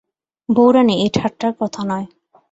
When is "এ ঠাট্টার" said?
1.05-1.51